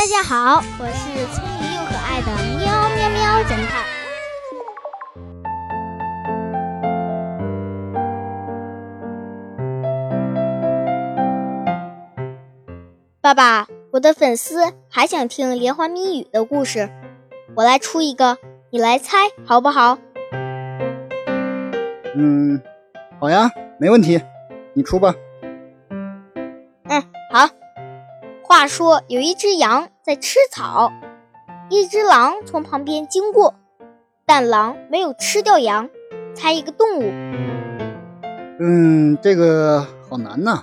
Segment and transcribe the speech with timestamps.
[0.00, 3.84] 大家好，我是聪明又可爱的喵喵喵侦探。
[13.20, 16.88] 爸爸，我的粉丝还想听连环谜语的故事，
[17.54, 18.38] 我来出一个，
[18.70, 19.98] 你来猜好不好？
[22.16, 22.58] 嗯，
[23.18, 24.18] 好呀，没问题，
[24.72, 25.14] 你出吧。
[26.88, 27.59] 嗯，好。
[28.60, 30.92] 话说有一只羊在吃草，
[31.70, 33.54] 一只狼从旁边经过，
[34.26, 35.88] 但狼没有吃掉羊。
[36.34, 37.10] 猜一个动物。
[38.58, 40.62] 嗯，这个好难呐。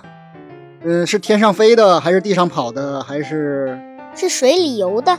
[0.84, 3.76] 嗯，是天上飞的，还是地上跑的，还是
[4.14, 5.18] 是水里游的？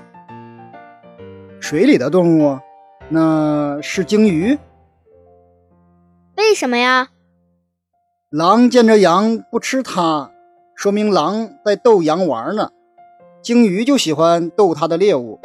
[1.59, 2.57] 水里的动物，
[3.09, 4.57] 那是鲸鱼。
[6.37, 7.09] 为什么呀？
[8.29, 10.31] 狼见着羊不吃它，
[10.79, 12.69] 说明狼在逗羊玩呢。
[13.41, 15.41] 鲸鱼就喜欢逗它的猎物。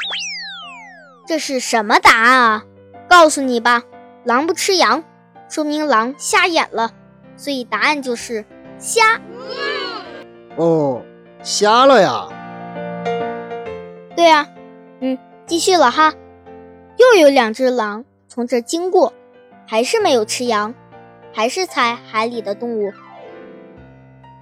[1.27, 2.65] 这是什么答案啊？
[3.09, 3.83] 告诉你吧，
[4.23, 5.03] 狼不吃羊，
[5.49, 6.93] 说明狼瞎眼了，
[7.37, 8.45] 所以答案就是
[8.79, 9.21] 瞎。
[10.55, 11.03] 哦，
[11.43, 12.29] 瞎了呀？
[14.15, 14.49] 对呀，
[15.01, 16.15] 嗯，继续了哈。
[16.97, 19.13] 又有两只狼从这经过，
[19.67, 20.73] 还是没有吃羊，
[21.33, 22.93] 还是猜海里的动物。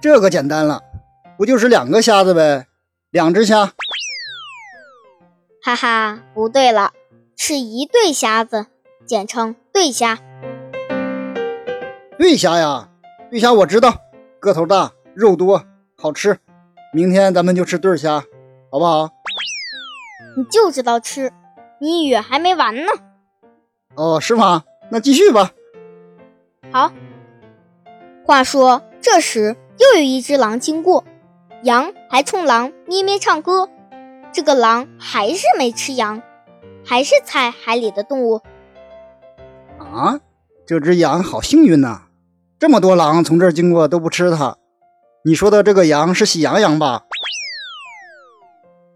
[0.01, 0.81] 这个简单了，
[1.37, 2.67] 不就是两个瞎子呗？
[3.09, 3.73] 两只虾。
[5.63, 6.91] 哈哈，不对了，
[7.35, 8.67] 是一对瞎子，
[9.05, 10.19] 简称对虾。
[12.17, 12.89] 对虾呀，
[13.31, 13.95] 对虾我知道，
[14.39, 15.63] 个头大，肉多。
[15.97, 16.37] 好吃，
[16.91, 18.23] 明天咱们就吃对虾，
[18.71, 19.09] 好不好？
[20.37, 21.31] 你就知道吃，
[21.79, 22.91] 谜语还没完呢。
[23.95, 24.63] 哦，是吗？
[24.91, 25.51] 那继续吧。
[26.71, 26.91] 好。
[28.25, 31.03] 话说，这时又有一只狼经过，
[31.63, 33.69] 羊还冲狼咩咩唱歌。
[34.33, 36.21] 这个狼还是没吃羊，
[36.85, 38.41] 还是猜海里的动物。
[39.79, 40.19] 啊，
[40.65, 42.01] 这只羊好幸运呐！
[42.59, 44.57] 这么多狼从这儿经过都不吃它。
[45.23, 47.03] 你说的这个羊是喜羊羊吧？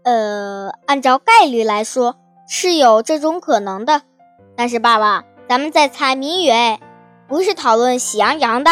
[0.04, 2.16] 呃，按照概率来说
[2.48, 4.02] 是有这种可能的。
[4.56, 6.50] 但是爸爸，咱们在猜谜语，
[7.28, 8.70] 不是讨论喜羊羊的。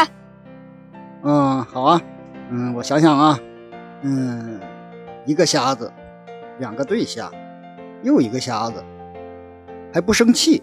[1.23, 2.03] 嗯，好啊。
[2.51, 3.39] 嗯，我想想啊。
[4.09, 4.61] 嗯，
[5.25, 5.93] 一个瞎子，
[6.61, 7.29] 两个对瞎，
[8.05, 8.85] 又一个瞎子，
[9.93, 10.63] 还不生气。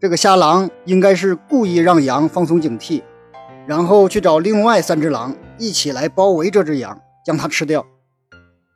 [0.00, 3.04] 这个瞎狼应该是故意让羊放松警惕。
[3.68, 7.86] 然后去找另外三只狼一起来包围这只羊，将它吃掉。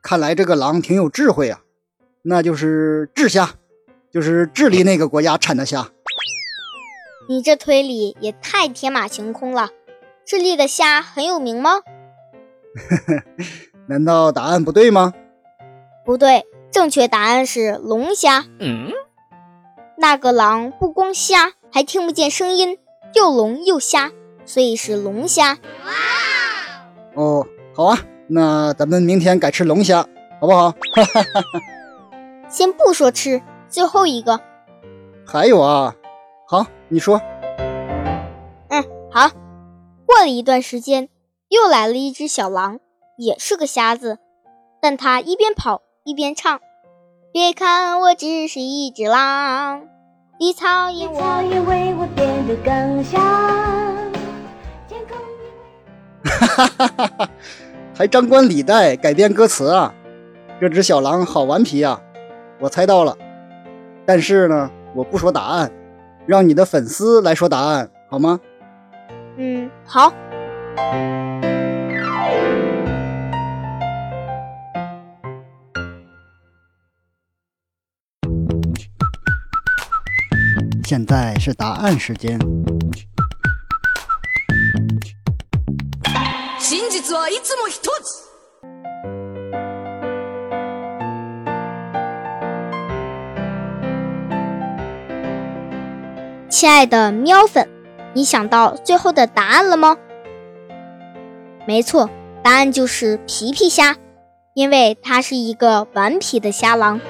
[0.01, 1.59] 看来这个狼挺有智慧啊，
[2.21, 3.55] 那就是智虾，
[4.09, 5.89] 就是智利那个国家产的虾。
[7.27, 9.71] 你这推理也太天马行空了。
[10.25, 11.81] 智利的虾很有名吗？
[13.87, 15.13] 难道答案不对吗？
[16.05, 18.45] 不对，正确答案是龙虾。
[18.59, 18.91] 嗯，
[19.97, 22.77] 那个狼不光瞎，还听不见声音，
[23.13, 24.11] 又聋又瞎。
[24.45, 25.53] 所以是龙虾。
[25.53, 25.91] 哇
[27.15, 27.97] 哦，好啊，
[28.27, 30.05] 那咱们明天改吃龙虾，
[30.39, 30.73] 好不好？
[32.47, 34.39] 先不说吃，最后一个。
[35.25, 35.95] 还有啊，
[36.47, 37.19] 好，你说。
[38.69, 39.31] 嗯，好。
[40.05, 41.09] 过了一段时间，
[41.49, 42.79] 又来了一只小狼，
[43.17, 44.17] 也是个瞎子，
[44.81, 46.59] 但它一边跑一边唱
[47.31, 49.83] ：“别看我只是一只狼，
[50.39, 53.21] 地草也为我变得更香。”
[56.23, 57.29] 哈哈哈哈
[57.95, 59.93] 还张冠李戴改编歌词啊！
[60.59, 62.01] 这只小狼好顽皮啊！
[62.59, 63.15] 我猜到了，
[64.05, 65.71] 但是呢，我不说答案，
[66.25, 68.39] 让你的粉丝来说答案好吗？
[69.37, 70.11] 嗯，好。
[80.83, 82.39] 现在是答案时间。
[96.49, 97.67] 亲爱的喵粉，
[98.13, 99.97] 你想到最后的答案了吗？
[101.67, 102.09] 没错，
[102.43, 103.95] 答案就是皮皮虾，
[104.53, 107.01] 因为它是一个顽皮的虾狼。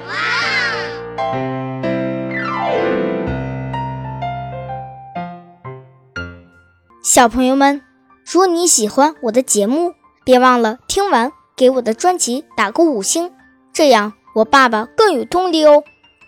[7.02, 7.82] 小朋友们，
[8.24, 9.94] 如果你喜欢我的节目，
[10.24, 13.32] 别忘了听完给我的专辑打个五星，
[13.72, 15.82] 这样我爸爸更有动力哦。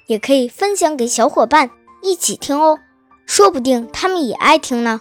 [0.07, 1.71] 也可以分享给小伙伴
[2.03, 2.79] 一起听哦。
[3.27, 5.01] 说不定他们也爱听呢。